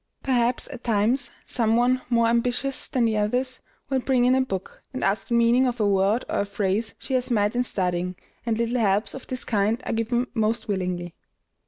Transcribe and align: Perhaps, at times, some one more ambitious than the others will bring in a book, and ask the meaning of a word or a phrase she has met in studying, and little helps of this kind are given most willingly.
Perhaps, 0.23 0.67
at 0.69 0.83
times, 0.83 1.29
some 1.45 1.75
one 1.75 2.01
more 2.09 2.25
ambitious 2.25 2.87
than 2.87 3.05
the 3.05 3.17
others 3.17 3.59
will 3.87 3.99
bring 3.99 4.25
in 4.25 4.33
a 4.33 4.41
book, 4.41 4.81
and 4.93 5.03
ask 5.03 5.27
the 5.27 5.35
meaning 5.35 5.67
of 5.67 5.79
a 5.79 5.85
word 5.85 6.25
or 6.27 6.39
a 6.39 6.45
phrase 6.45 6.95
she 6.97 7.13
has 7.13 7.29
met 7.29 7.55
in 7.55 7.63
studying, 7.63 8.15
and 8.43 8.57
little 8.57 8.79
helps 8.79 9.13
of 9.13 9.27
this 9.27 9.43
kind 9.45 9.83
are 9.85 9.93
given 9.93 10.25
most 10.33 10.67
willingly. 10.67 11.13